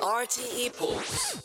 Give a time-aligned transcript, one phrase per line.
[0.00, 1.40] RTE Pulse.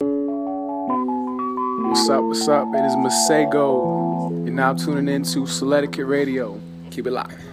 [1.89, 2.23] What's up?
[2.23, 2.67] What's up?
[2.73, 4.29] It is Masego.
[4.45, 6.59] You're now tuning in to Souletiquette Radio.
[6.91, 7.48] Keep it locked.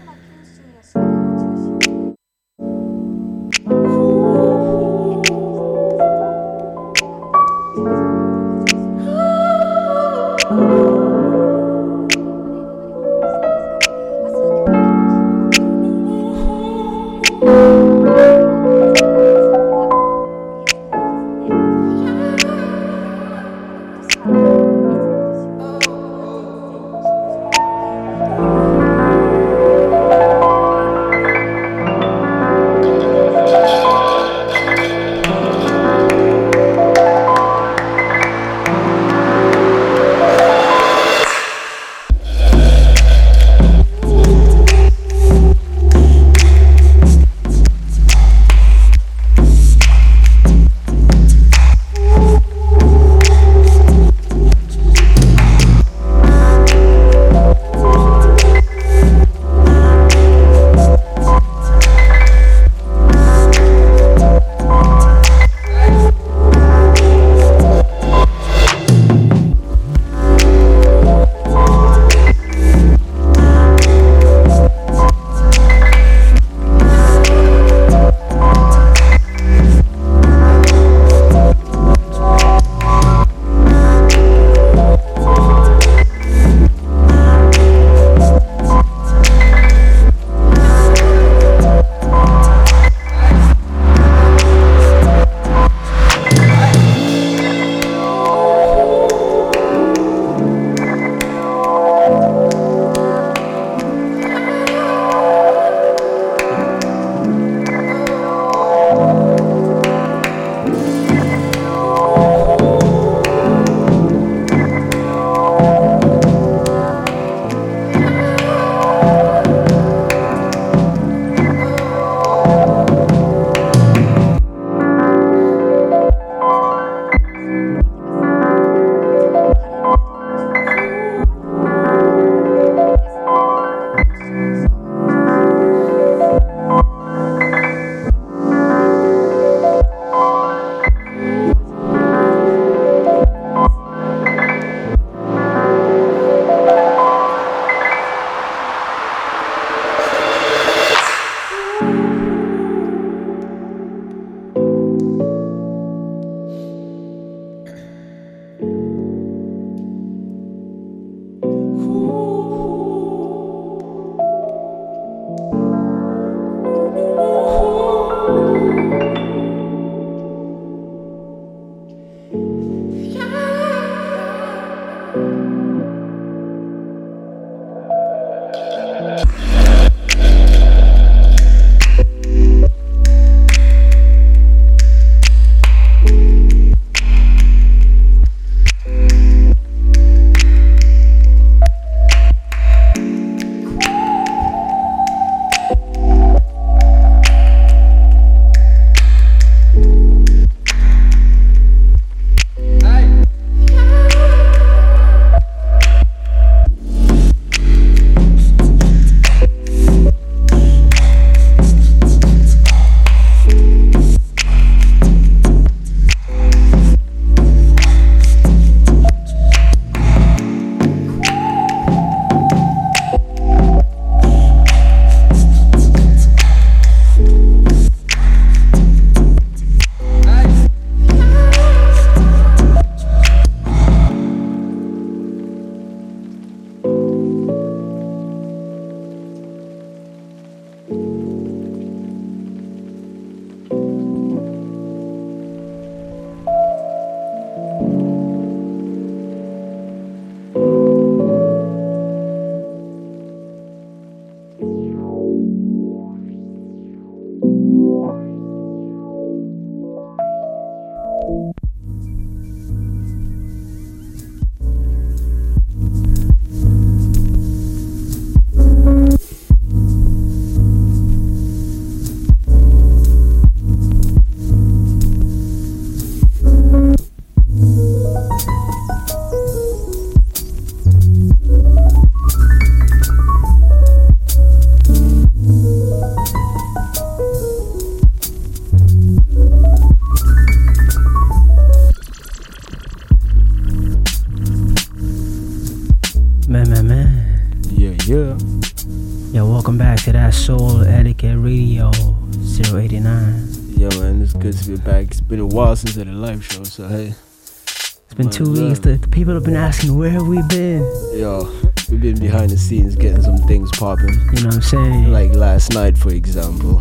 [305.28, 307.08] Been a while since I did a live show, so hey.
[307.08, 308.78] It's been two weeks.
[308.78, 310.82] The people have been asking where have we been.
[311.14, 311.52] Yo,
[311.90, 314.14] we've been behind the scenes getting some things popping.
[314.32, 315.12] You know what I'm saying?
[315.12, 316.80] Like last night, for example.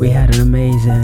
[0.00, 1.02] We had an amazing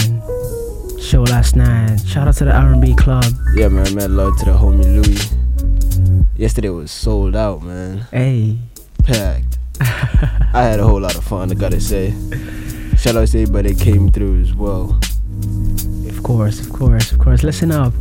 [0.98, 2.00] show last night.
[2.06, 3.26] Shout out to the R&B club.
[3.54, 6.24] Yeah, man, mad love to the homie Louis.
[6.36, 8.06] Yesterday was sold out, man.
[8.10, 8.58] Hey.
[9.04, 9.58] Packed.
[9.80, 12.14] I had a whole lot of fun, I gotta say.
[12.96, 14.98] Shout out to everybody that came through as well.
[16.18, 17.44] Of course, of course, of course.
[17.44, 17.94] Listen up.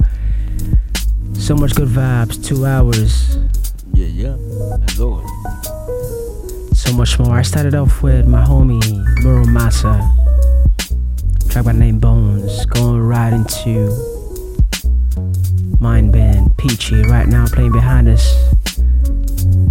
[1.33, 3.37] So much good vibes, two hours.
[3.93, 4.37] Yeah, yeah,
[4.89, 5.29] as always.
[6.73, 7.37] So much more.
[7.37, 8.81] I started off with my homie
[9.23, 10.01] Mura Masa,
[11.47, 13.91] track by name Bones, going right into
[15.79, 18.56] Mind Band, Peachy, right now playing behind us.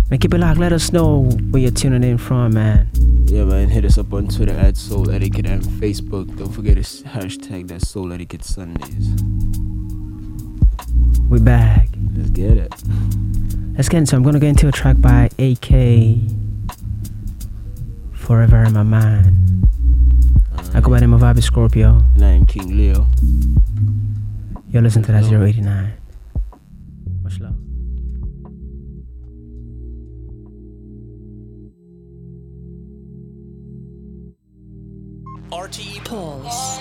[0.08, 0.61] Man, keep it locked.
[0.61, 2.88] Let us know where you're tuning in from, man.
[3.25, 3.69] Yeah, man.
[3.69, 6.37] Hit us up on Twitter at Souletiquette and Facebook.
[6.38, 9.11] Don't forget to hashtag that Souletiquette Sundays.
[11.29, 11.88] We back.
[12.14, 12.73] Let's get it.
[13.75, 14.14] Let's get into.
[14.14, 16.20] I'm gonna get into a track by AK.
[18.12, 19.67] Forever in my mind.
[20.73, 22.00] I go by the name of Abi Scorpio.
[22.14, 23.09] And I am King Leo.
[24.70, 25.94] You're listening to that 089.
[36.08, 36.76] RTE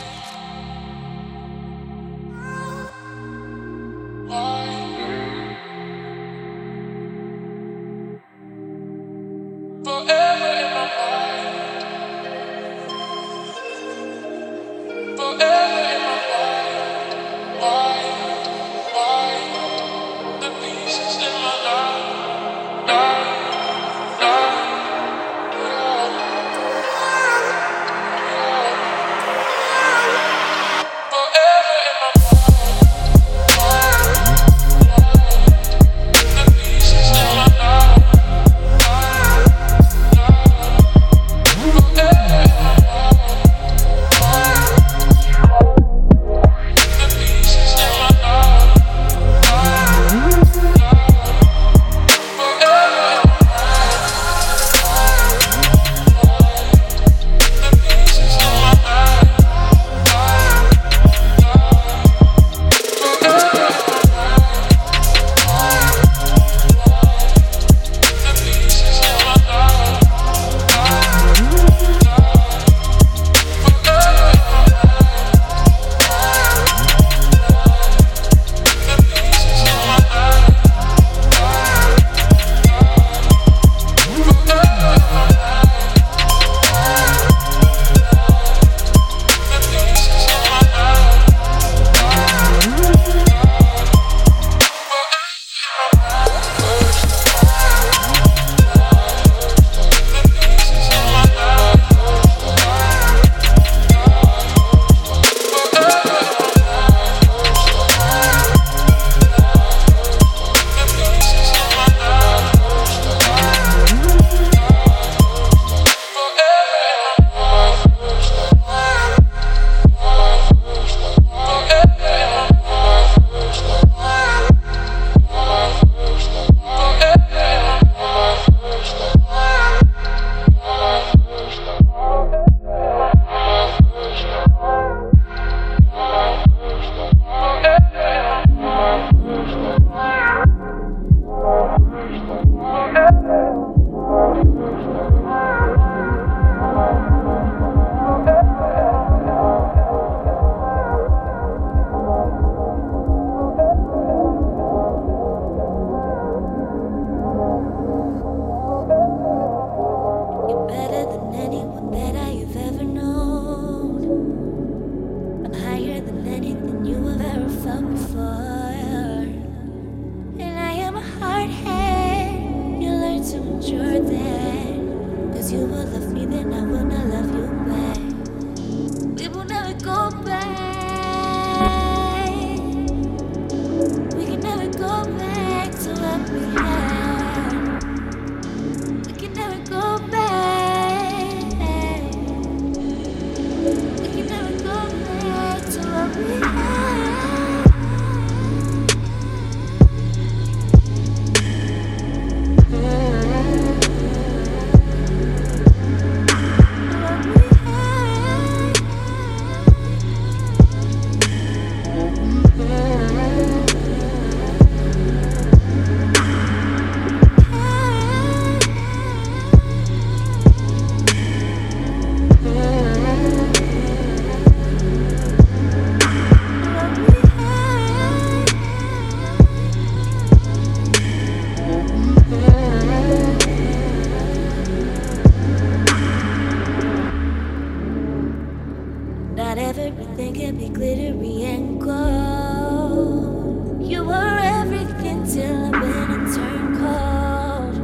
[239.36, 243.86] Not everything can be glittery and gold.
[243.86, 247.76] You were everything till I'm in a turn cold.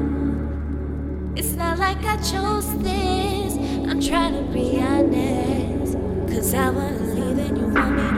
[1.38, 3.58] It's not like I chose this.
[3.86, 5.98] I'm trying to be honest.
[6.34, 8.11] Cause I wanna leave and you want me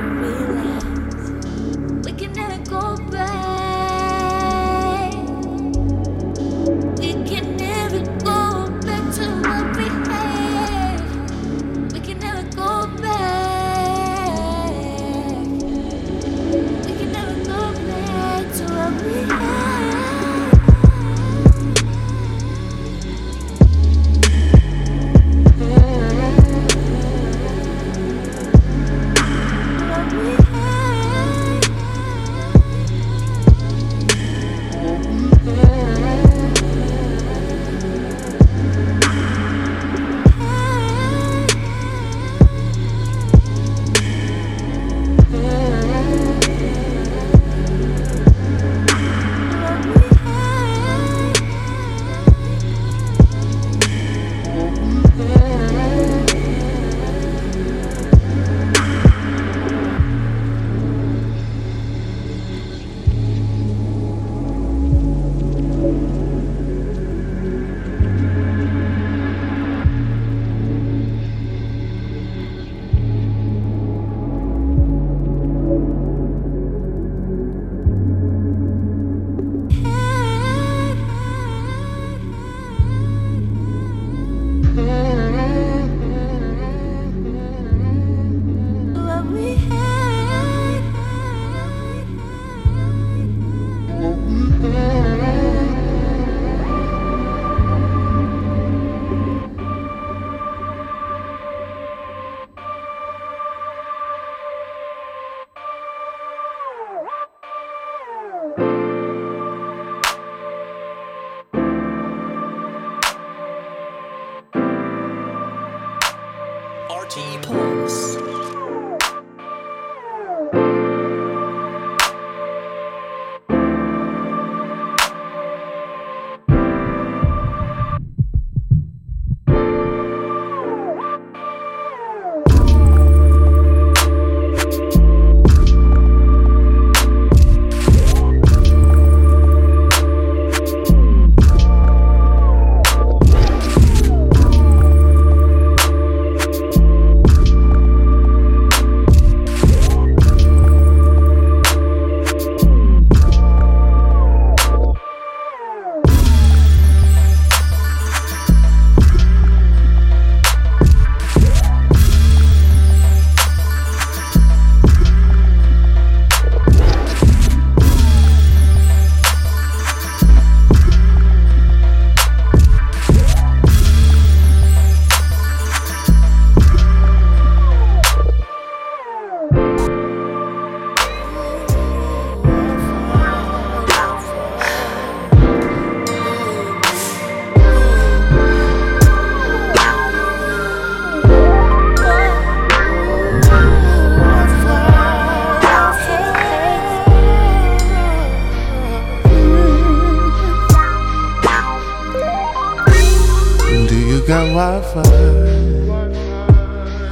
[204.43, 205.03] got Wi-Fi?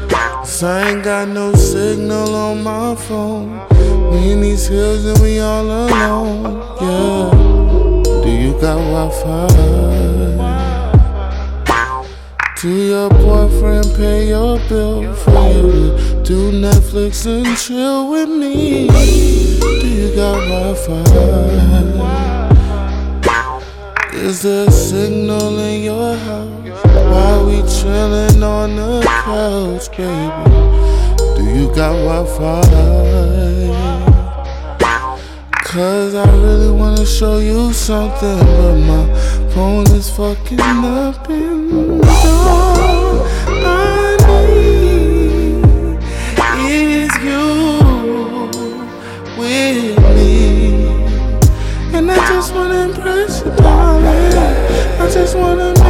[0.10, 3.60] 'Cause I ain't got no signal on my phone.
[4.12, 6.62] We in these hills and we all alone.
[6.82, 7.30] Yeah.
[8.24, 9.48] Do you got Wi-Fi?
[12.62, 18.88] Do your boyfriend pay your bill for you do Netflix and chill with me?
[19.82, 21.04] Do you got Wi-Fi?
[24.14, 26.61] Is there a signal in your house?
[27.12, 30.50] While we chillin' on the couch, baby?
[31.36, 32.62] Do you got Wi-Fi?
[35.72, 39.06] Cause I really wanna show you something, but my
[39.54, 43.26] phone is fucking up and all
[43.64, 44.18] I
[46.58, 47.46] need is you
[49.40, 50.88] with me.
[51.94, 54.36] And I just wanna impress you, darling.
[55.00, 55.81] I just wanna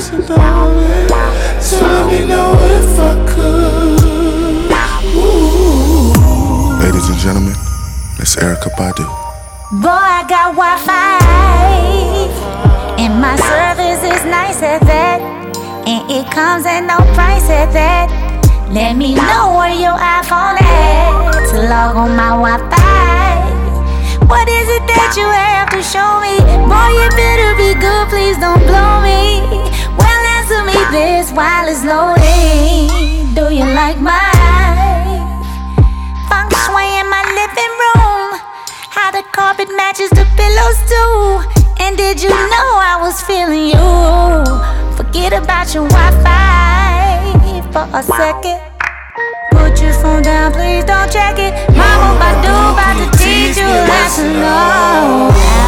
[0.00, 1.08] wanna impress you, darling.
[1.60, 4.00] So me know if I could.
[5.16, 6.12] Ooh.
[6.82, 7.56] Ladies and gentlemen,
[8.18, 9.06] Miss Erykah Badu.
[9.82, 11.18] Boy, I got Wi-Fi,
[12.98, 15.20] and my service is nice at that,
[15.86, 18.10] and it comes at no price at that.
[18.70, 23.50] Let me know where your iPhone at to log on my Wi-Fi.
[24.26, 26.38] What is it that you have to show me?
[26.70, 29.42] Boy, you better be good, please don't blow me.
[30.90, 32.90] This while it's loading.
[33.32, 34.18] Do you like my
[36.28, 38.34] feng shui in my living room?
[38.90, 41.46] How the carpet matches the pillows too.
[41.78, 43.86] And did you know I was feeling you?
[44.96, 48.58] Forget about your Wi-Fi for a second.
[49.52, 51.54] Put your phone down, please don't check it.
[51.70, 54.42] Mama Badu about to teach you a lesson.
[54.42, 55.59] Oh,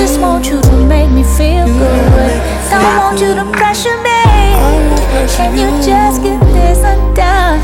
[0.00, 2.36] just want you to make me feel good.
[2.72, 4.24] Don't want you to pressure me.
[5.36, 7.60] Can you just get this undone?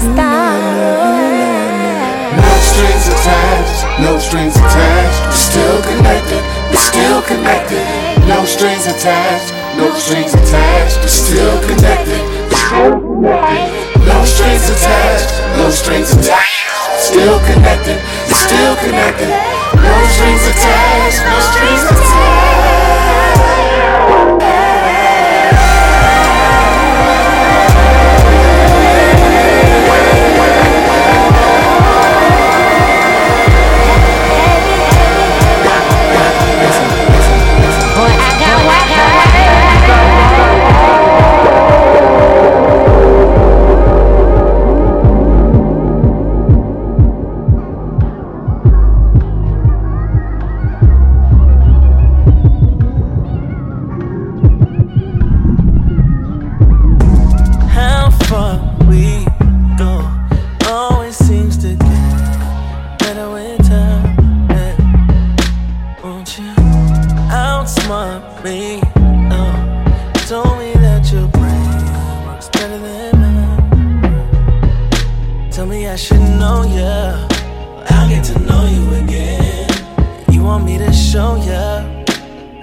[2.37, 5.21] No strings attached, no strings attached.
[5.25, 7.85] We're still connected, we're still connected.
[8.29, 11.01] No strings attached, no strings attached.
[11.01, 12.21] We're still connected,
[12.53, 14.05] we're still connected.
[14.05, 16.69] No strings attached, no strings attached.
[17.01, 17.97] Still connected,
[18.29, 19.56] still connected.
[19.83, 22.46] No strings attached, no strings attached.
[68.19, 68.81] not me.
[69.29, 69.45] No.
[70.15, 71.85] You told me that your brain
[72.27, 74.21] works better than mine.
[75.51, 77.29] Tell me I should know ya.
[77.91, 79.69] I'll get to know you again.
[80.33, 81.85] You want me to show ya?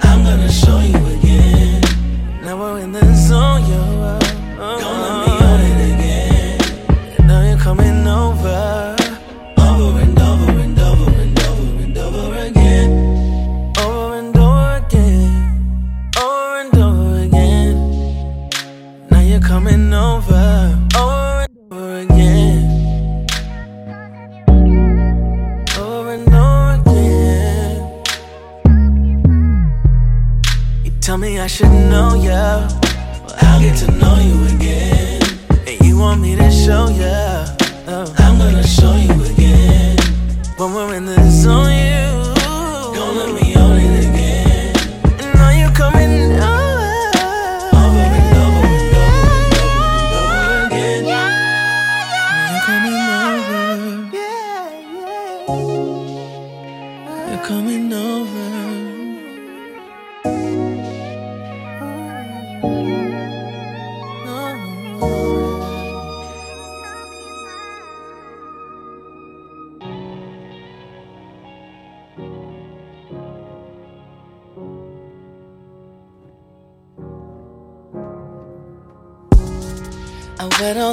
[0.01, 1.81] I'm gonna show you again.
[2.41, 3.12] Now we're in the
[31.53, 32.67] should know ya.
[32.67, 35.21] Well, I'll get to know you again.
[35.67, 37.45] And you want me to show ya.
[37.85, 38.11] Oh.
[38.17, 39.95] I'm gonna show you again.
[40.57, 41.72] When we're in the zone,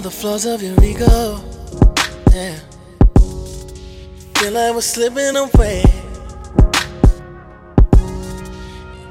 [0.00, 1.44] all the floors of your ego.
[2.32, 2.56] Yeah.
[4.36, 5.84] Feel like we're slipping away.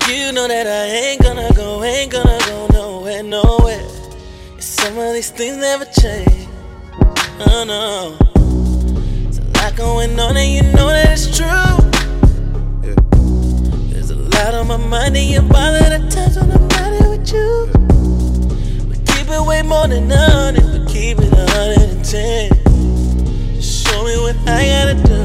[0.08, 3.88] You know that I ain't gonna go, ain't gonna go nowhere, nowhere.
[4.58, 6.48] Some of these things never change.
[7.46, 8.18] Oh no.
[9.24, 11.78] There's a lot going on, and you know that it's true.
[13.92, 17.32] There's a lot on my mind, and you bother the times when I'm riding with
[17.32, 17.70] you.
[18.90, 22.50] We keep it way more than honest, we keep it hundred and ten.
[23.56, 25.22] Just show me what I gotta do.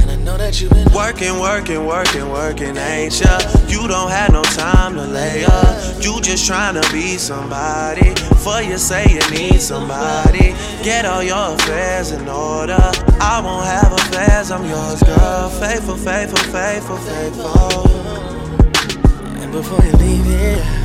[0.00, 3.38] And I know that you've been Working, working, working, working, ain't ya?
[3.68, 6.02] You don't have no time to lay up.
[6.02, 8.14] You just trying to be somebody.
[8.42, 10.54] For you say you need somebody.
[10.82, 12.82] Get all your affairs in order.
[13.20, 15.50] I won't have affairs, I'm yours, girl.
[15.50, 17.86] Faithful, faithful, faithful, faithful.
[19.40, 20.82] And before you leave here,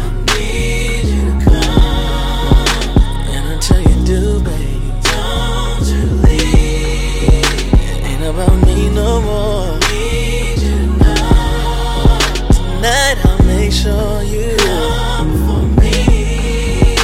[4.08, 7.74] do, baby, don't you leave.
[8.06, 9.78] Ain't about me no more.
[9.92, 12.18] Need you to know.
[12.56, 16.96] Tonight I'll make sure you come for me.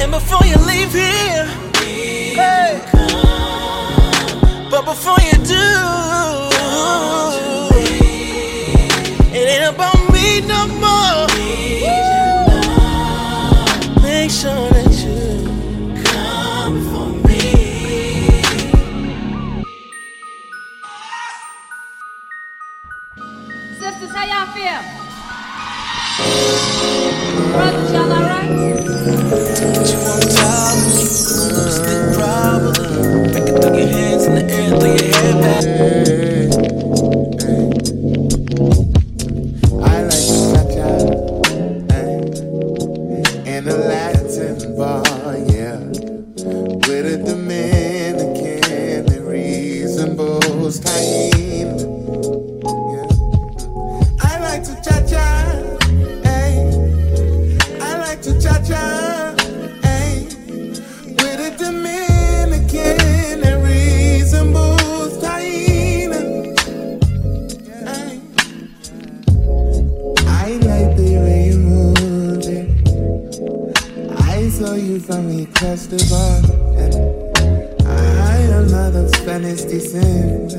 [0.00, 1.46] And before you leave here,
[2.38, 2.80] hey.
[4.70, 5.66] But before you do,
[7.38, 7.50] you
[9.34, 10.75] it ain't about me no more.
[44.36, 45.02] Latin bar,
[45.48, 47.75] yeah, with a Dominican
[76.10, 76.42] bar.
[77.86, 80.52] I am not of Spanish descent.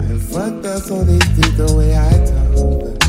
[0.00, 3.04] I fucked up so they did the way I talk.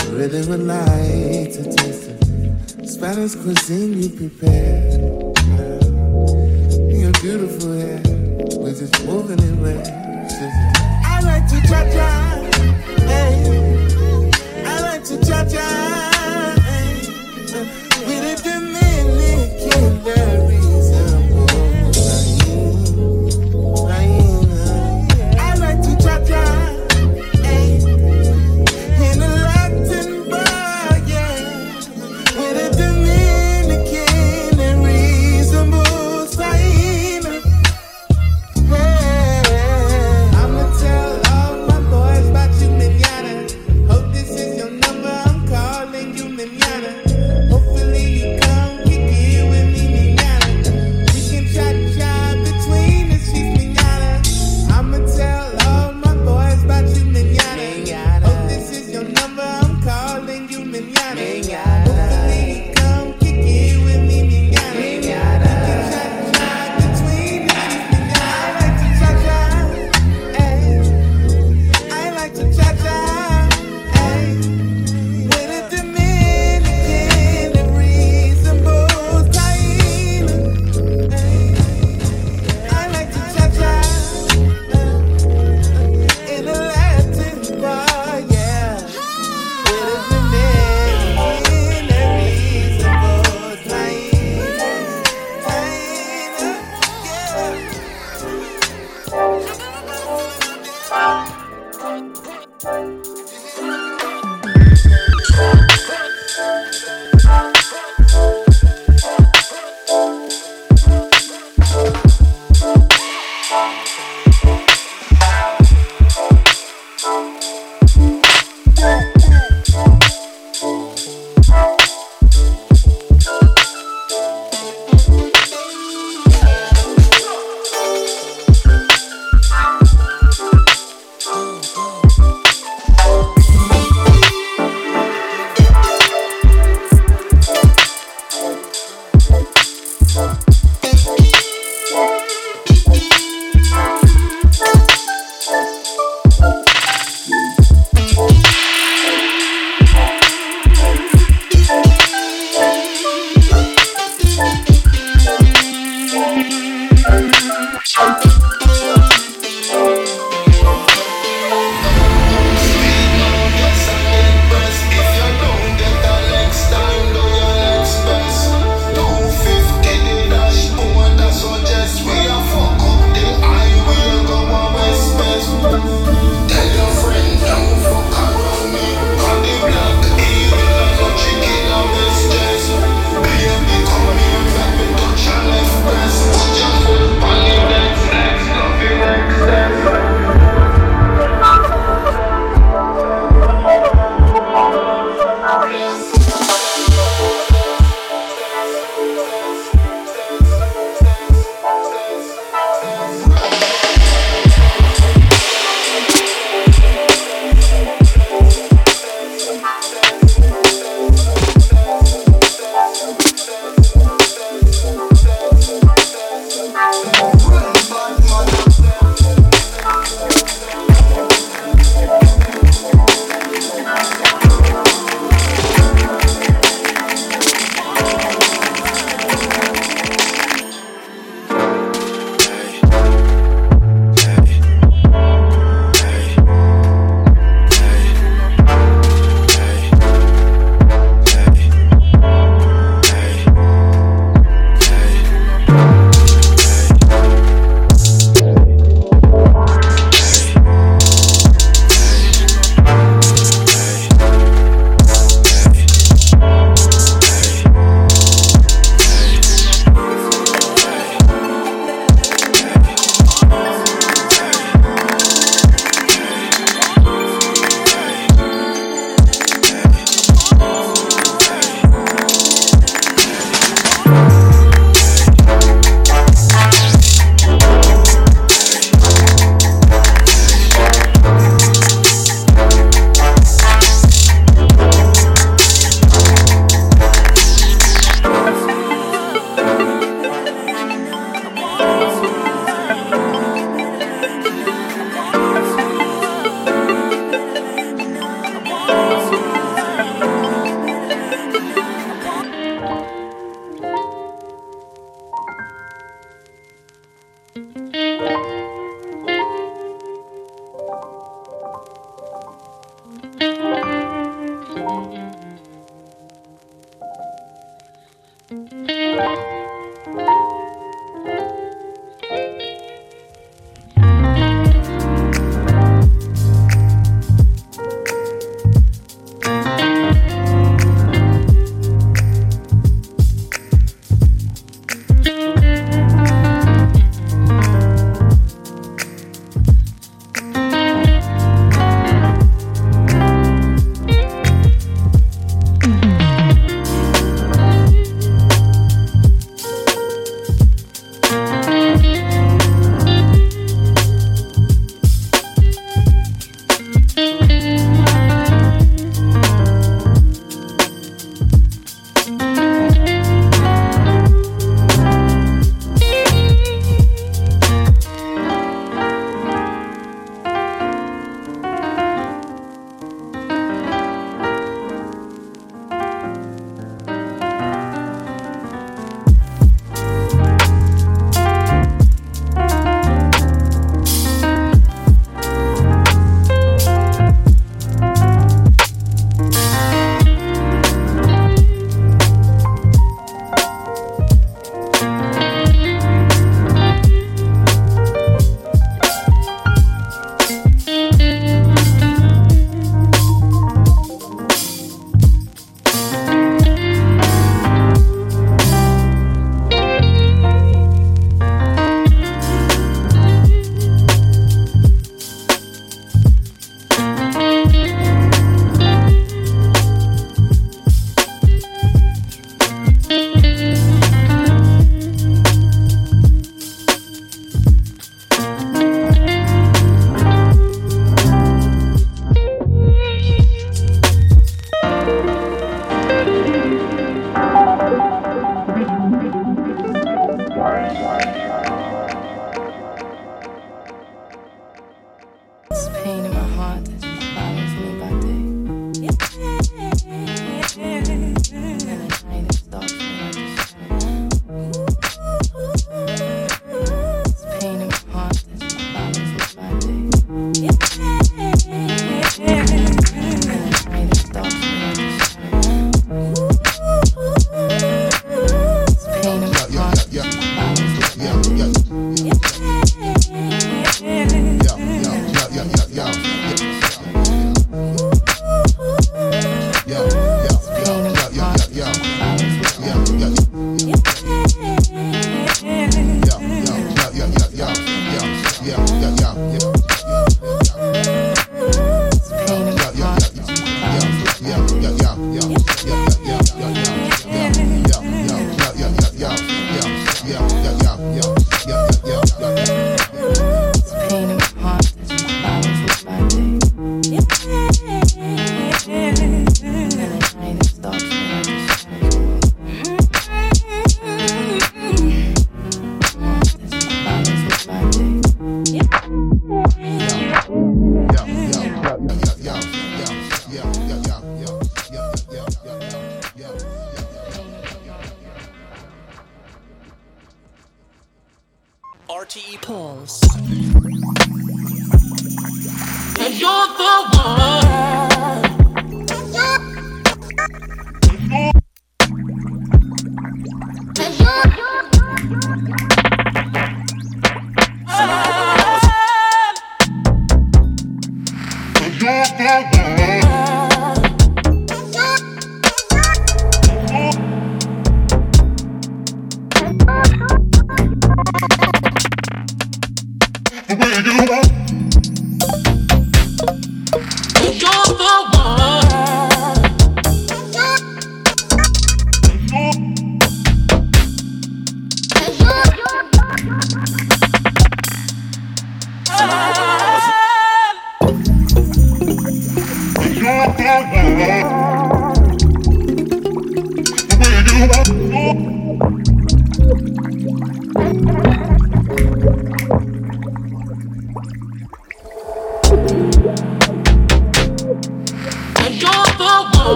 [0.00, 5.11] I really would like to taste the Spanish cuisine you prepared.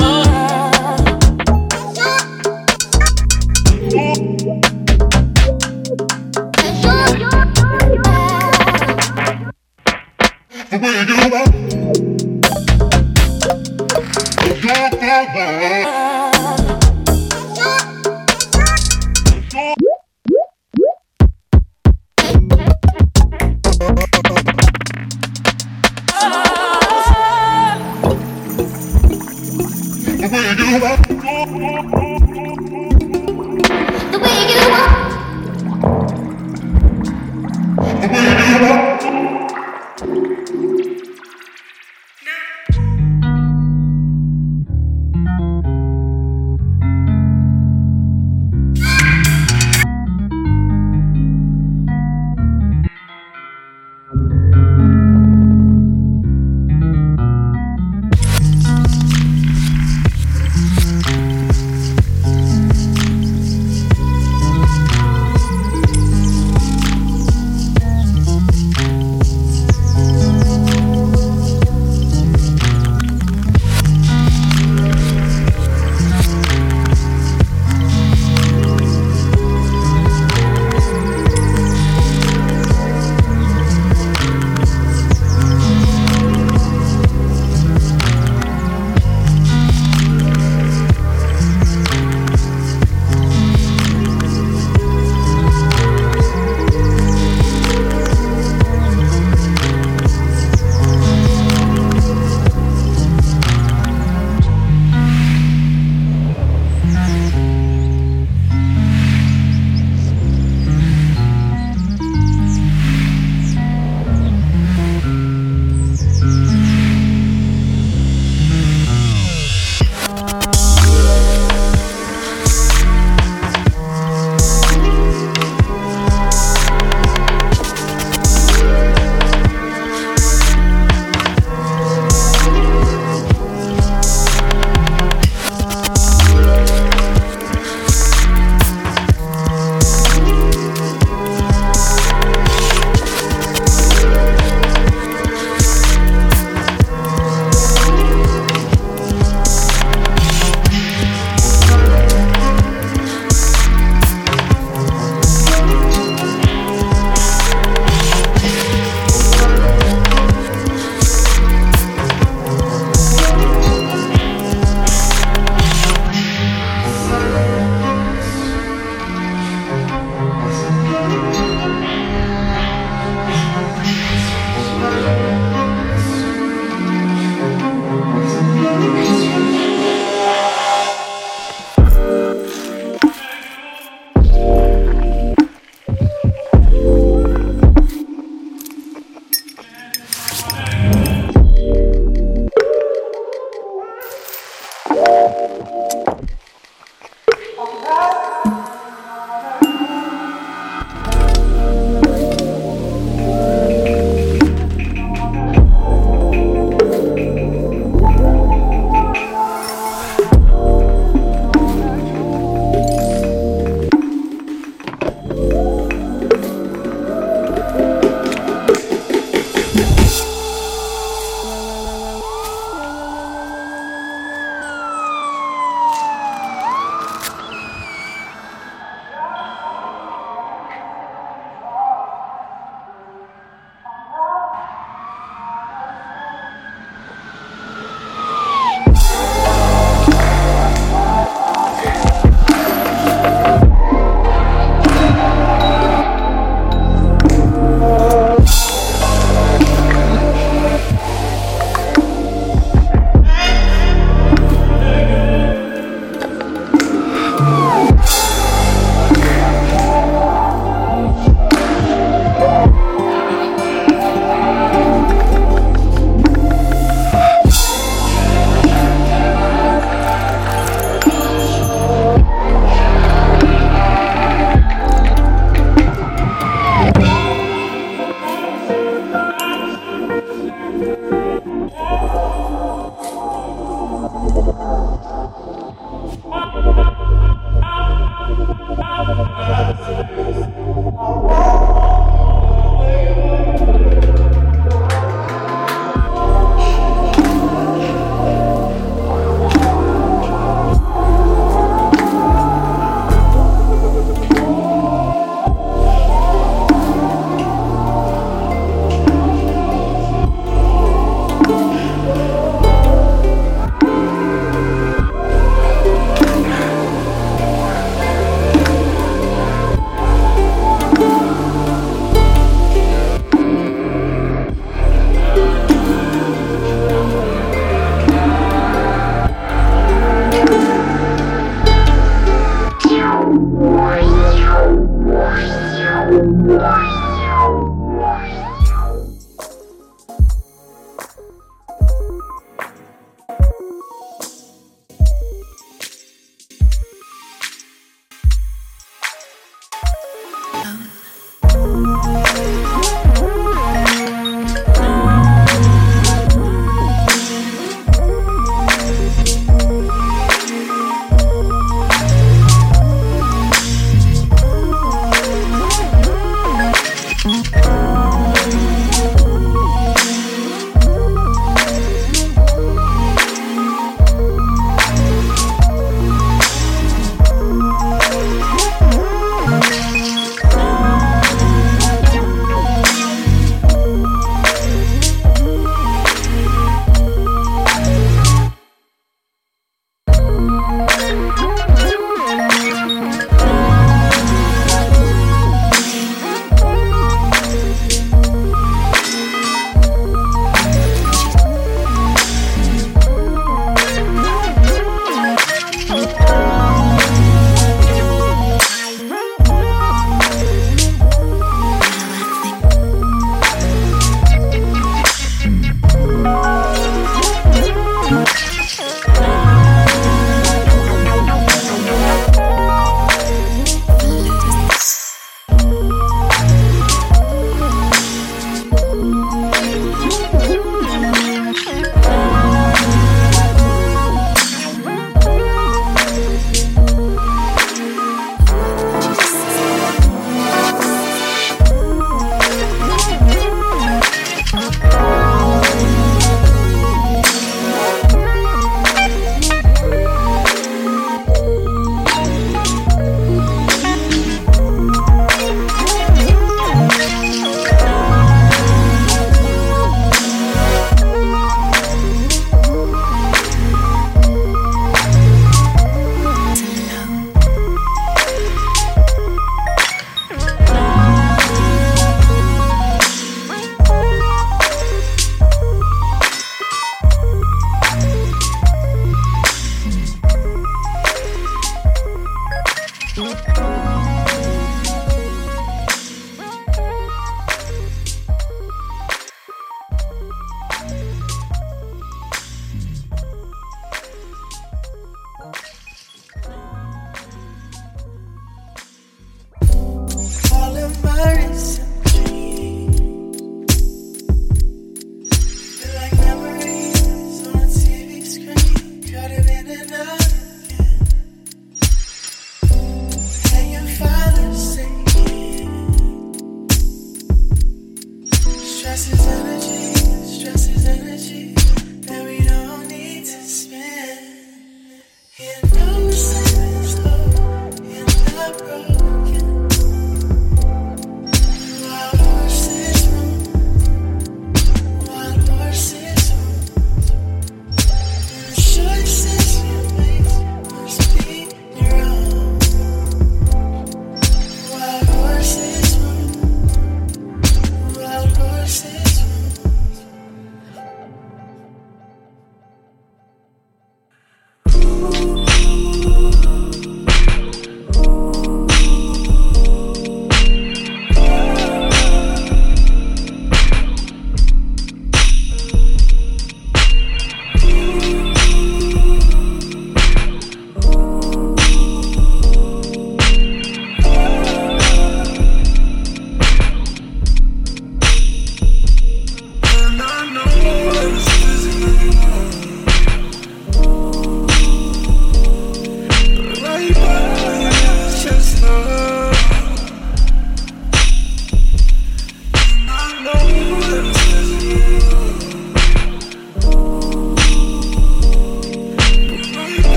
[0.00, 0.23] The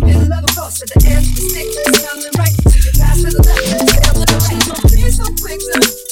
[0.00, 1.68] Middle of the road to the edge of the stick.
[1.96, 5.08] Sounding right to the past to the left.
[5.08, 6.07] So quick.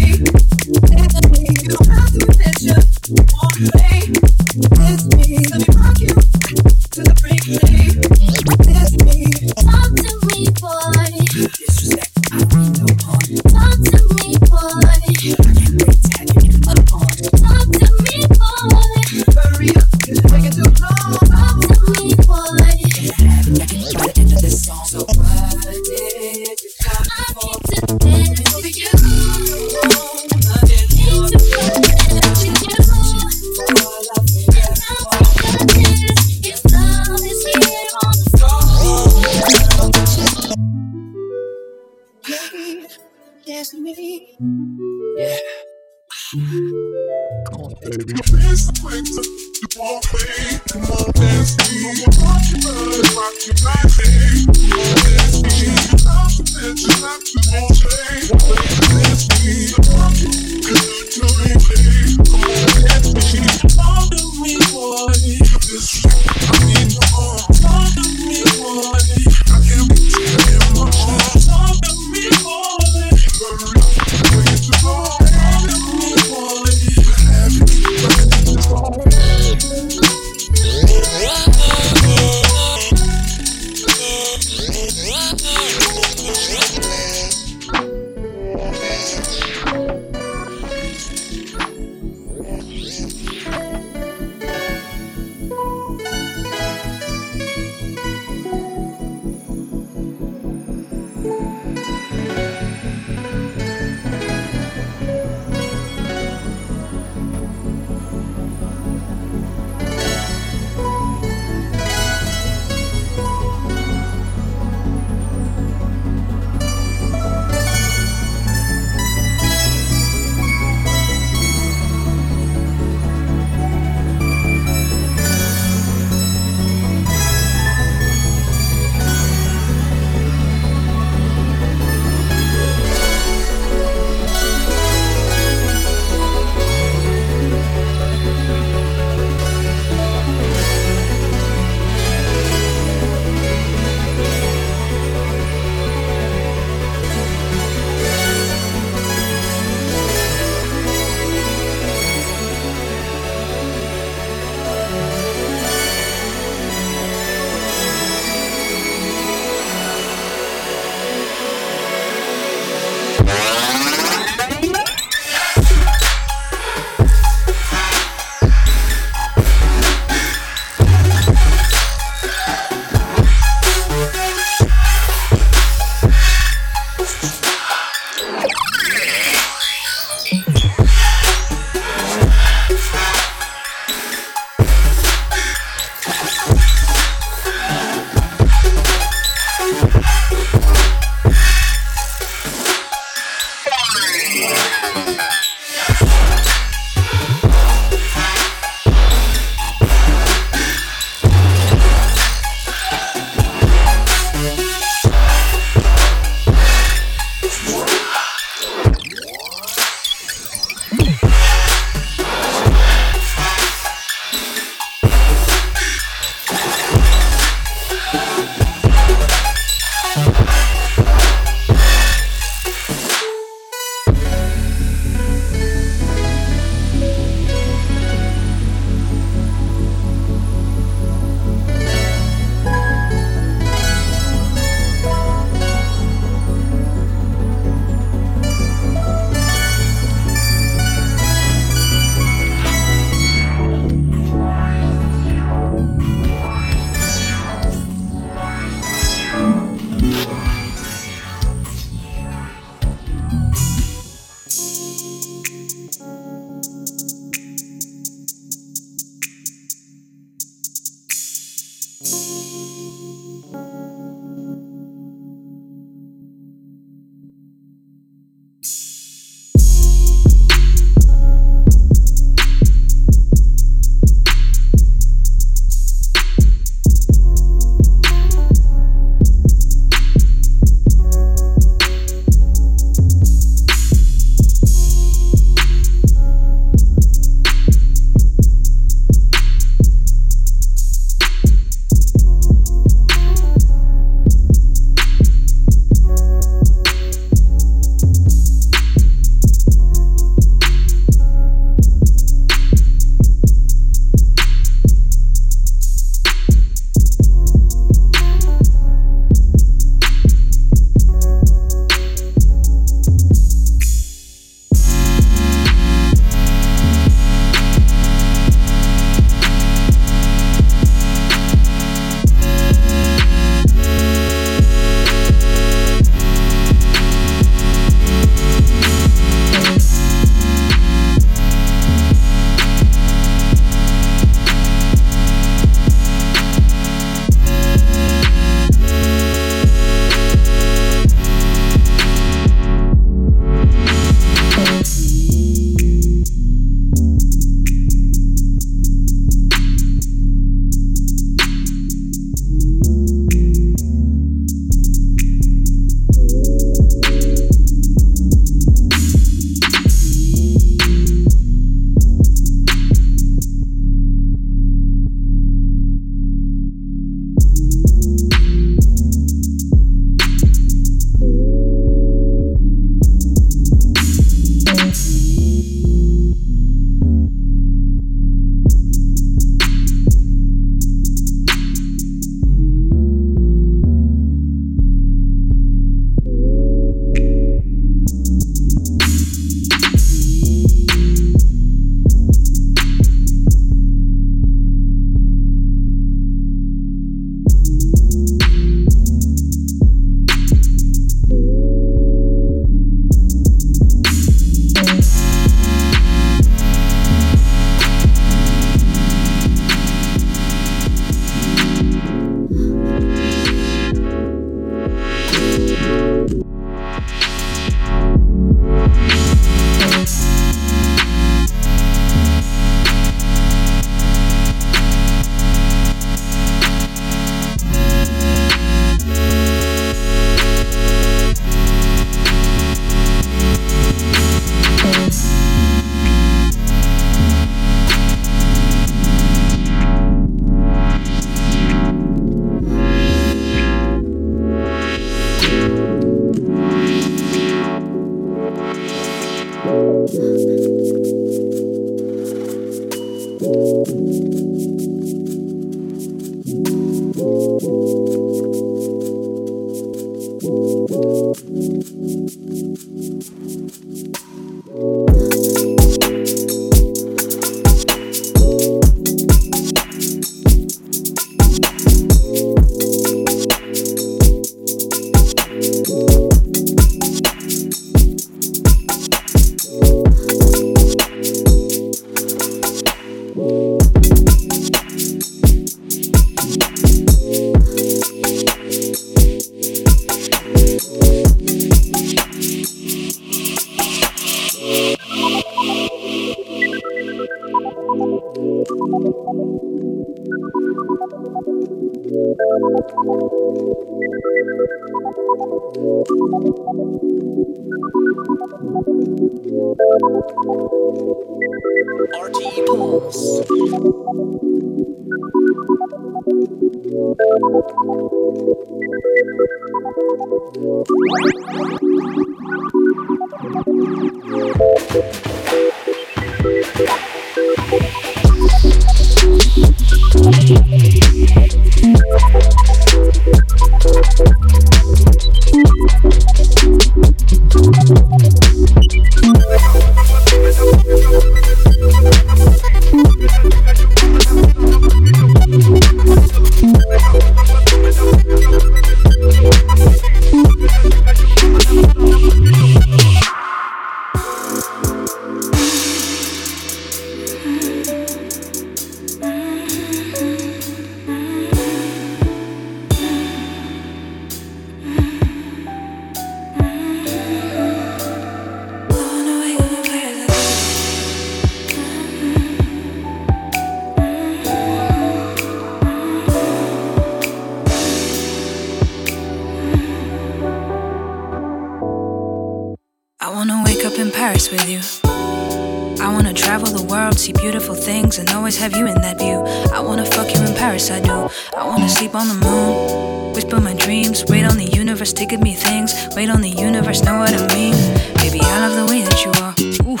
[591.56, 595.40] I wanna sleep on the moon, whisper my dreams, wait on the universe to give
[595.40, 595.94] me things.
[596.16, 597.74] Wait on the universe, know what I mean?
[598.16, 599.54] Baby, I love the way that you are.
[599.88, 600.00] Ooh.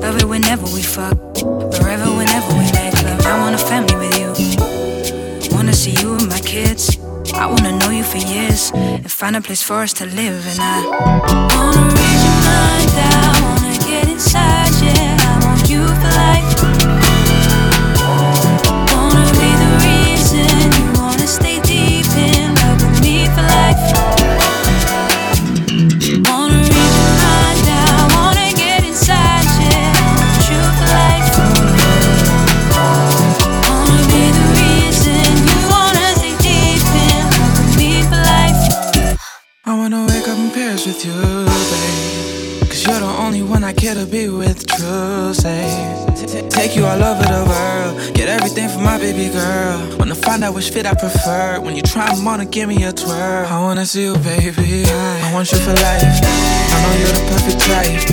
[0.00, 1.16] Love it whenever we fuck,
[1.80, 3.24] wherever, whenever we make love.
[3.26, 4.30] I want a family with you.
[5.56, 6.98] Wanna see you and my kids.
[7.34, 10.46] I wanna know you for years and find a place for us to live.
[10.50, 10.84] And I
[11.56, 15.16] wanna read your mind, I wanna get inside, yeah.
[15.20, 16.33] I want you for life.
[44.74, 44.82] Take
[46.74, 49.78] you all over the world, get everything from my baby girl.
[49.98, 51.60] Wanna find out which fit I prefer.
[51.60, 53.46] When you try, I'm gonna give me a twirl.
[53.46, 54.84] I wanna see you, baby.
[54.90, 56.02] I want you for life.
[56.02, 58.10] I know you're the perfect type.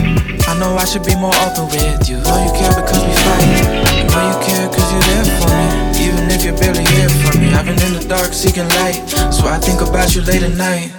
[0.48, 2.18] I know I should be more open with you.
[2.18, 3.66] Know you care because we fight.
[3.82, 3.84] I
[4.14, 5.66] know you care cause you're there for me.
[6.06, 7.52] Even if you're barely here for me.
[7.54, 9.02] I've been in the dark seeking light.
[9.34, 10.92] So I think about you late at night.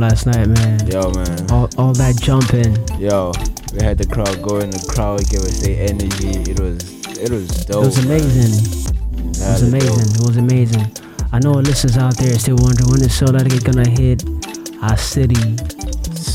[0.00, 0.86] Last night, man.
[0.86, 1.50] Yo, man.
[1.50, 2.74] All, all that jumping.
[2.98, 3.32] Yo,
[3.74, 4.70] we had the crowd going.
[4.70, 6.50] The crowd gave us the energy.
[6.50, 6.78] It was,
[7.18, 7.84] it was dope.
[7.84, 8.86] It was amazing.
[9.20, 10.14] It was amazing.
[10.16, 10.86] It was amazing.
[11.32, 14.24] I know listeners out there still wondering when is So Let It gonna hit
[14.82, 15.56] our city.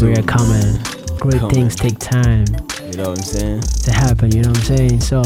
[0.01, 0.77] We're coming.
[1.17, 1.55] Great Coming.
[1.55, 2.45] things take time
[2.85, 3.61] You know what I'm saying?
[3.61, 4.99] to happen, you know what I'm saying?
[4.99, 5.21] So,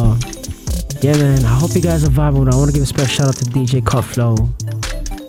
[1.01, 2.51] yeah, man, I hope you guys are vibing.
[2.51, 4.35] I want to give a special shout out to DJ Cut Flow.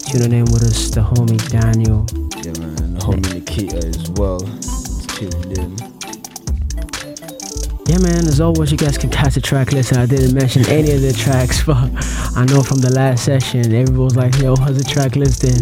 [0.07, 2.07] Tuning in with us, the homie Daniel.
[3.11, 3.23] Yeah, man.
[3.23, 4.41] The homie Nikita as well.
[7.91, 9.93] Yeah, man, as always, you guys can catch the track list.
[9.97, 11.77] I didn't mention any of the tracks, but
[12.37, 15.59] I know from the last session, everyone was like, yo, how's the track listing?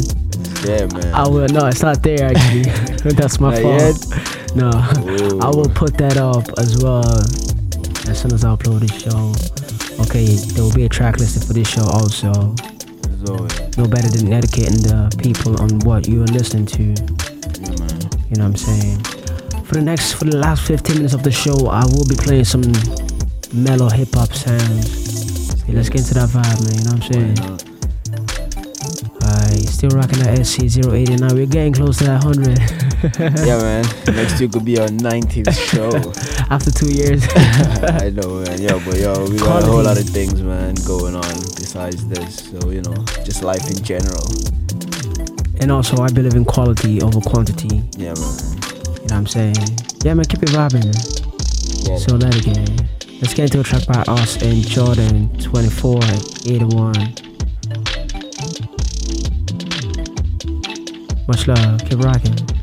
[0.68, 1.14] Yeah, man.
[1.14, 2.64] I will, no, it's not there actually.
[3.14, 4.56] That's my Not fault.
[4.56, 4.70] No,
[5.40, 7.04] I will put that up as well
[8.10, 9.32] as soon as I upload this show.
[10.04, 12.54] Okay, there will be a track listing for this show also.
[13.76, 17.27] No better than educating the people on what you're listening to.
[18.28, 18.34] Yeah.
[18.34, 19.64] You know what I'm saying?
[19.64, 22.44] For the next, for the last 15 minutes of the show, I will be playing
[22.44, 22.62] some
[23.52, 25.64] mellow hip hop sounds.
[25.68, 26.74] Yeah, let's get into that vibe, man.
[26.76, 27.68] You know what I'm saying?
[29.22, 31.32] Alright, still rocking that SC089.
[31.32, 32.58] We're getting close to that 100.
[33.46, 33.84] yeah, man.
[34.14, 35.92] Next week could be our 90th show.
[36.50, 37.24] After two years.
[38.00, 38.60] I know, man.
[38.60, 42.50] Yo, but yo, we got a whole lot of things, man, going on besides this.
[42.50, 42.94] So, you know,
[43.24, 44.24] just life in general.
[45.60, 47.82] And also, I believe in quality over quantity.
[47.96, 48.14] Yeah, man.
[48.14, 49.56] You know what I'm saying?
[50.04, 50.84] Yeah, man, keep it vibing.
[50.84, 51.98] Man.
[51.98, 52.86] Souletiquette.
[53.20, 56.00] Let's get into a track by us and Jordan 24
[56.46, 56.92] 81.
[61.26, 61.84] Much love.
[61.84, 62.57] Keep rocking.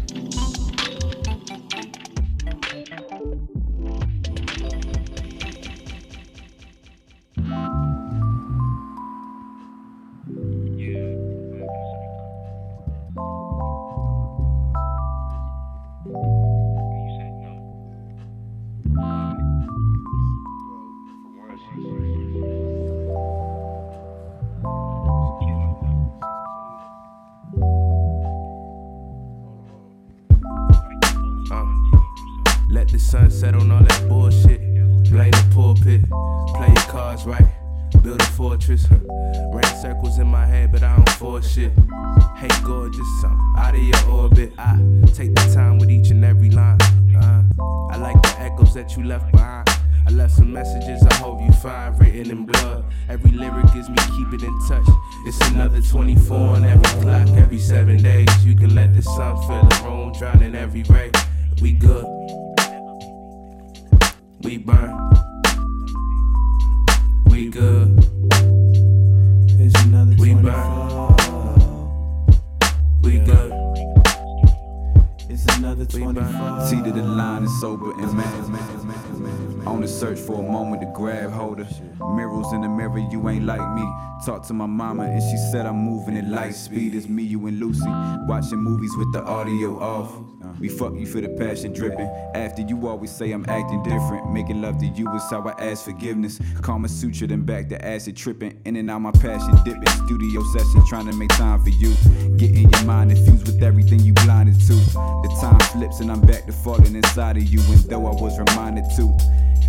[86.55, 86.95] Speed.
[86.95, 87.89] is me, you, and Lucy.
[88.27, 90.11] Watching movies with the audio off.
[90.59, 92.07] We fuck you for the passion dripping.
[92.33, 94.31] After you always say I'm acting different.
[94.31, 96.39] Making love to you is how I ask forgiveness.
[96.61, 98.59] Kama Sutra then back to acid tripping.
[98.65, 99.87] In and out my passion dipping.
[100.05, 101.93] Studio session trying to make time for you.
[102.37, 104.73] Getting your mind infused with everything you blinded to.
[104.75, 107.59] The time slips and I'm back to falling inside of you.
[107.59, 109.11] And though I was reminded to.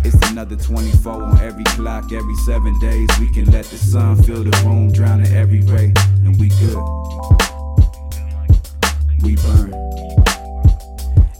[0.07, 3.09] It's another 24 on every clock, every seven days.
[3.19, 5.91] We can let the sun fill the room, drowning every ray,
[6.23, 6.77] and we good.
[9.21, 9.73] We burn.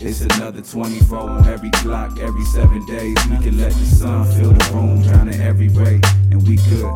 [0.02, 3.16] It's another 24 on every clock, every seven days.
[3.32, 6.92] We can let the sun fill the room, drowning every ray, and we good.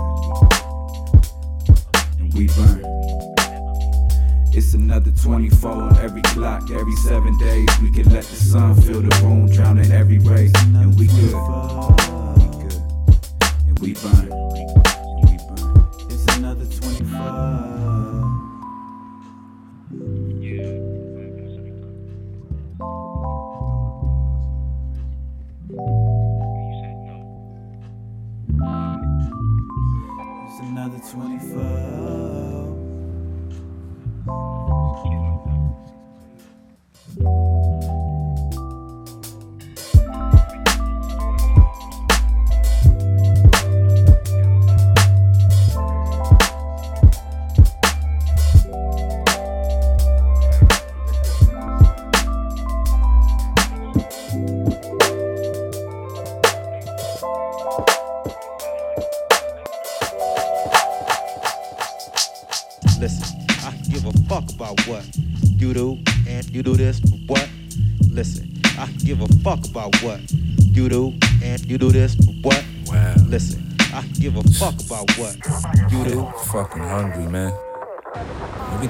[2.20, 3.31] And we burn.
[4.54, 7.70] It's another 24 on every clock, every seven days.
[7.82, 11.34] We can let the sun fill the room, drowning every ray, and we good.
[12.36, 12.76] We good.
[13.68, 14.30] And we burn.
[14.30, 15.88] And we burn.
[16.10, 17.62] It's another 24.
[30.46, 31.71] It's another 24.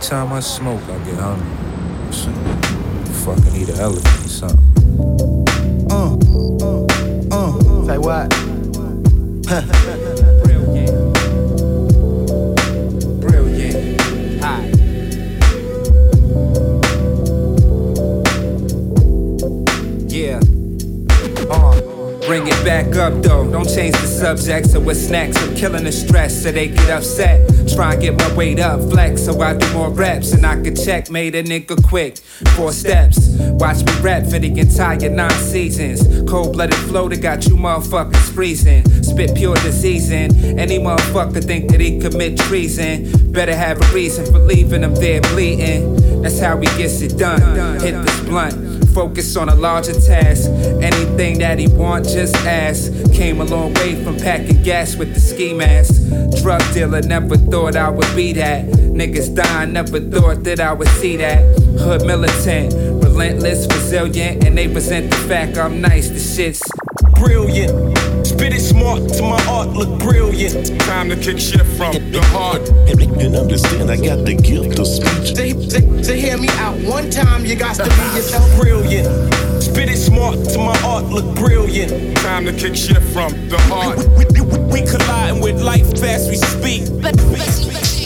[0.01, 1.45] Time I smoke, I get hungry.
[3.23, 4.57] Fucking eat an elephant or something.
[5.91, 6.17] Uh,
[6.61, 6.85] uh,
[7.31, 7.85] uh.
[7.85, 8.33] Say what?
[21.49, 21.81] Uh,
[22.27, 23.49] bring it back up though.
[23.51, 24.67] Don't change the subject.
[24.67, 27.40] So with snacks, I'm killing the stress so they get upset.
[27.75, 30.75] Try and get my weight up, flex so I do more reps and I can
[30.75, 32.17] checkmate a nigga quick.
[32.55, 33.37] Four steps.
[33.39, 36.01] Watch me rap for the entire nine seasons.
[36.29, 38.85] Cold blooded flow that got you motherfuckers freezing.
[39.03, 40.59] Spit pure disease in.
[40.59, 43.31] Any motherfucker think that he commit treason.
[43.31, 46.21] Better have a reason for leaving them there bleeding.
[46.21, 47.79] That's how he gets it done.
[47.79, 48.71] Hit this blunt.
[48.93, 50.49] Focus on a larger task.
[50.81, 52.91] Anything that he want, just ask.
[53.13, 56.01] Came a long way from packing gas with the ski mask.
[56.41, 58.65] Drug dealer, never thought I would be that.
[58.65, 61.39] Niggas dying, never thought that I would see that.
[61.79, 62.73] Hood militant,
[63.03, 66.09] relentless, resilient, and they resent the fact I'm nice.
[66.09, 66.61] The shit's
[67.13, 67.95] brilliant.
[68.25, 70.79] Spit it smart to my art look brilliant.
[70.81, 72.67] Time to kick shit from the heart.
[73.21, 75.35] And understand, I got the gift of speech.
[75.35, 79.50] To, to, to hear me out one time, you got to be yourself brilliant.
[79.71, 82.17] Spit it smart to my art look brilliant.
[82.17, 83.99] Time to kick shit from the heart.
[84.17, 86.87] We, we, we, we colliding with life fast we speak.
[87.01, 88.00] Come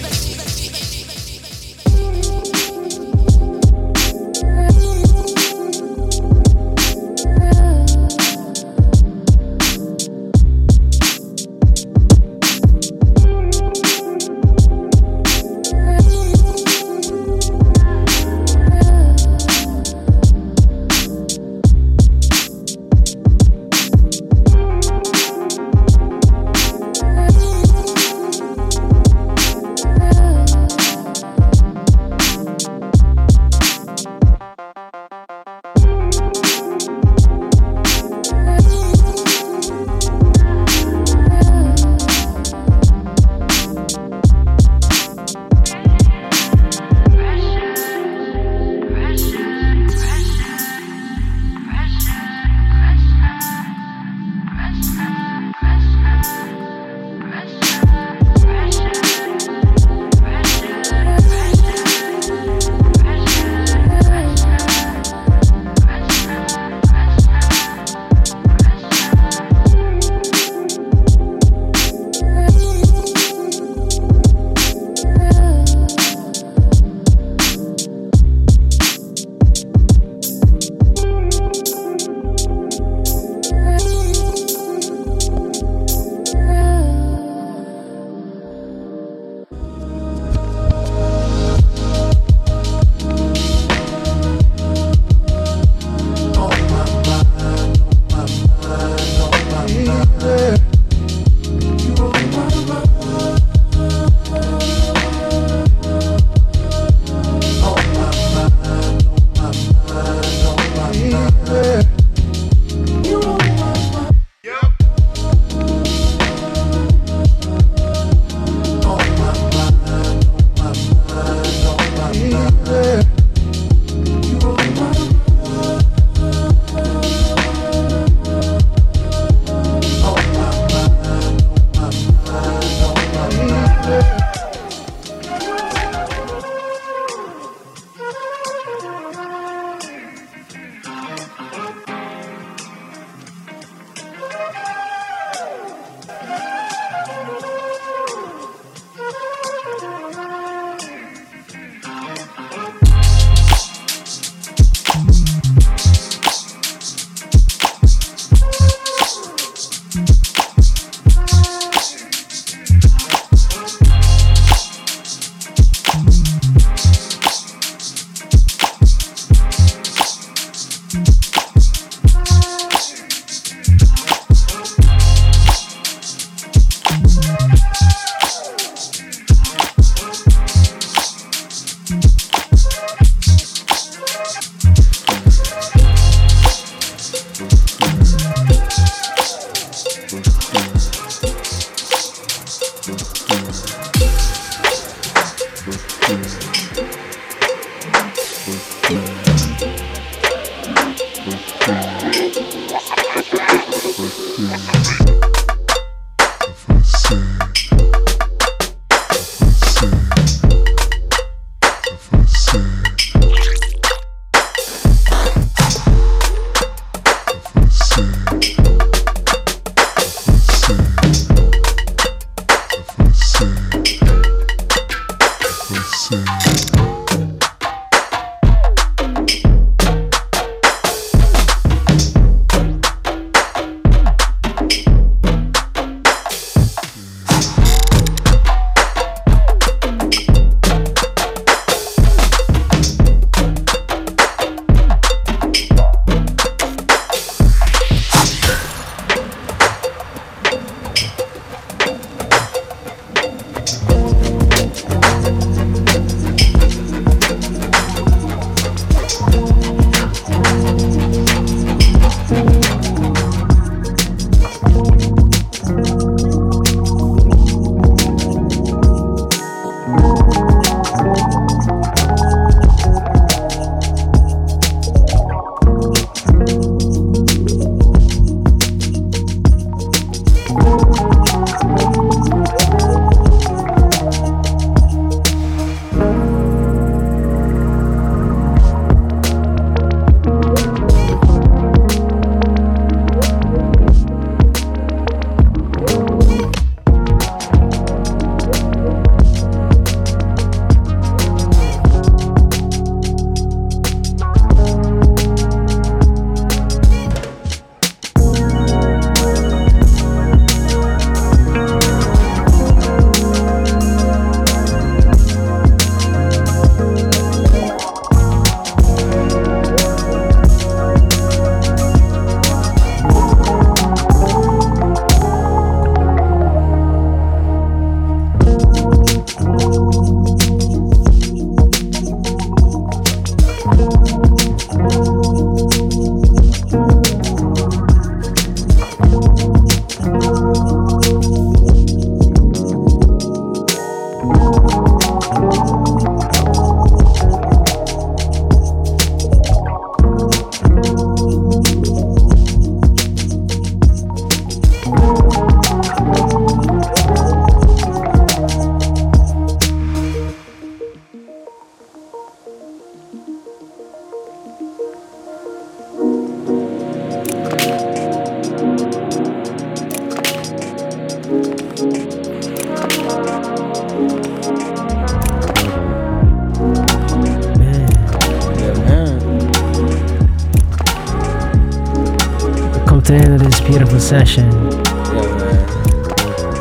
[384.06, 384.46] session.
[384.46, 385.66] Yeah, man.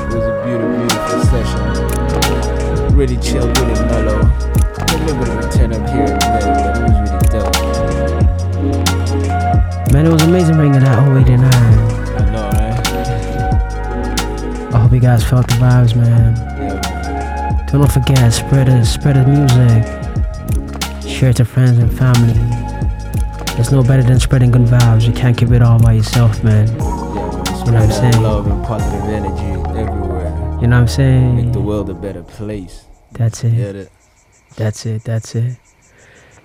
[0.09, 1.61] It was a beautiful, beautiful session.
[2.97, 4.17] Really chill, really mellow.
[4.17, 7.57] A little bit of a turn up here and there, but it was really dope.
[9.93, 11.45] Man, it was amazing bringing that 089.
[11.45, 11.53] I
[12.33, 12.77] know, right?
[14.75, 16.35] I hope you guys felt the vibes, man.
[17.71, 19.85] Don't forget, spread the spread the music.
[21.07, 22.33] Share it to friends and family.
[23.55, 25.07] There's no better than spreading good vibes.
[25.07, 26.69] You can't keep it all by yourself, man.
[30.65, 31.37] You know what I'm saying?
[31.37, 32.87] Make the world a better place.
[33.13, 33.53] That's it.
[33.53, 33.91] Yeah, that.
[34.57, 35.05] That's it.
[35.05, 35.59] That's it.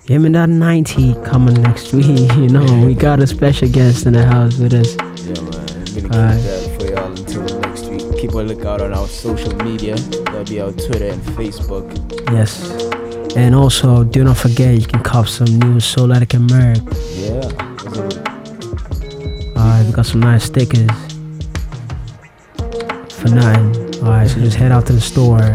[0.06, 2.30] Him and that 90 coming next week.
[2.34, 4.98] You know, we got a special guest in the house with us.
[5.24, 5.70] Yeah, man.
[5.70, 6.44] I'm gonna Alright.
[6.44, 8.20] get that for y'all until next week.
[8.20, 9.96] Keep a lookout on our social media.
[9.96, 11.88] That'll be our Twitter and Facebook.
[12.34, 12.70] Yes.
[13.38, 16.82] And also, do not forget you can cop some new Souletiquette merch.
[17.16, 17.46] Yeah.
[19.58, 20.90] Alright, we got some nice stickers.
[23.14, 23.89] For nothing.
[24.02, 25.54] Alright, so just head out to the store.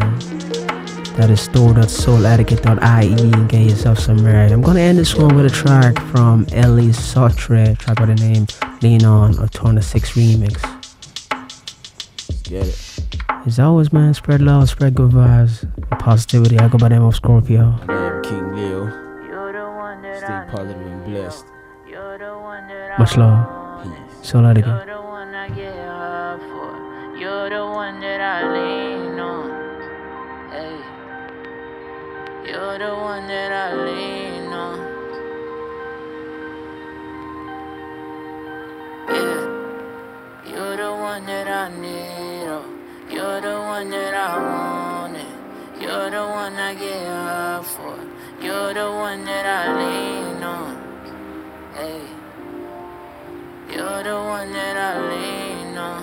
[1.16, 4.52] That is store.souletiquette.ie and get yourself some merch.
[4.52, 8.46] I'm gonna end this one with a track from Ellie Sartre, track by the name
[8.82, 10.60] Lean On or Torn 6 Remix.
[12.42, 12.78] Get it.
[13.46, 16.58] As always, man, spread love, spread good vibes, and positivity.
[16.58, 17.78] I go by the name of Scorpio.
[17.88, 18.90] I am King Leo.
[20.18, 21.46] Stay positive and blessed.
[22.98, 23.46] Much love.
[24.22, 24.83] Souletiquette.
[43.74, 45.16] One that I want.
[45.16, 45.82] It.
[45.82, 47.98] You're the one I get high for.
[48.40, 50.74] You're the one that I lean on.
[51.74, 52.02] Hey.
[53.72, 56.02] You're the one that I lean on.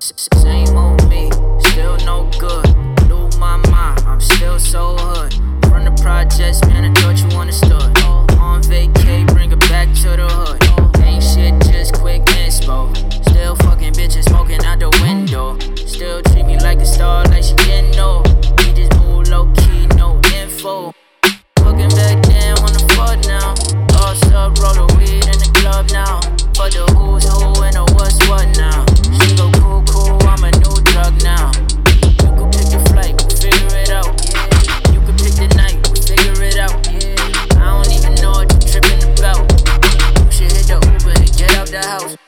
[0.00, 1.30] Same old me,
[1.70, 2.66] still no good.
[3.06, 5.34] Blew my mind, I'm still so hood.
[5.70, 7.96] From the projects, man, I thought you understood.
[8.40, 11.00] On vacay, bring it back to the hood.
[11.04, 12.24] Ain't shit, just quick
[12.58, 12.94] inspo.
[13.28, 15.58] Still fucking bitches smoking out the window.
[15.86, 18.22] Still treat me like a star, like she didn't know.
[18.58, 20.92] We just move low key, no info.
[21.64, 23.54] Looking back then on the fuck now.
[23.94, 26.20] Lost up, roll the weed in the club now.
[26.56, 28.84] But the who's who and the what's what now.
[29.18, 31.52] She go cool, cool, I'm a new drug now.
[32.22, 34.10] You could pick the flight, we'll figure it out.
[34.26, 34.92] Yeah.
[34.92, 36.74] You could pick the night, we'll figure it out.
[36.90, 37.14] Yeah.
[37.60, 39.46] I don't even know what you're tripping about.
[40.24, 42.27] You should hit the Uber and get out the house.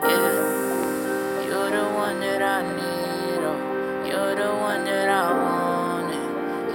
[0.00, 1.44] Yeah.
[1.44, 3.58] You're the one that I need, oh.
[4.06, 6.14] You're the one that I want.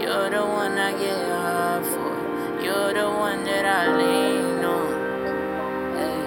[0.01, 2.13] You're the one I get high for.
[2.61, 4.91] You're the one that I lean on.
[5.95, 6.23] Hey.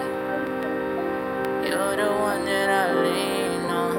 [1.69, 3.95] You're the one that I lean on.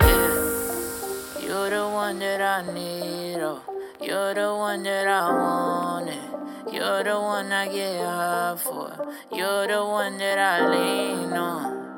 [0.00, 1.46] Yeah.
[1.46, 3.60] You're the one that I need, oh.
[4.00, 6.31] You're the one that I want.
[6.70, 9.14] You're the one I get high for.
[9.32, 11.96] You're the one that I lean on.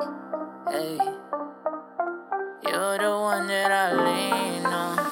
[0.70, 0.98] Hey,
[2.66, 5.03] you're the one that I lean on.